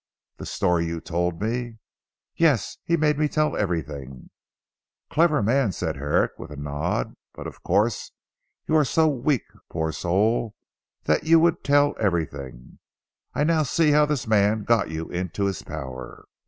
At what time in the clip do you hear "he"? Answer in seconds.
2.83-2.97